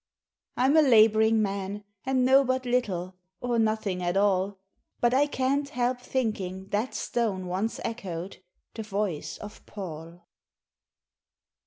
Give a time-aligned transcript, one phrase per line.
[0.57, 4.57] "I'm a labouring man, and know but little, Or nothing at all;
[4.99, 8.41] But I can't help thinking that stone once echoed
[8.73, 10.25] The voice of Paul."